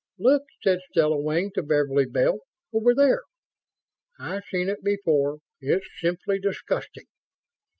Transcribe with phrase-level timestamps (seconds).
[0.17, 2.39] IV "Look," said Stella Wing to Beverly Bell.
[2.73, 3.21] "Over there."
[4.17, 5.41] "I've seen it before.
[5.59, 7.05] It's simply disgusting."